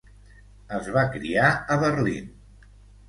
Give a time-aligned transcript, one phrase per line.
[0.77, 2.33] Es va criar a Berlín.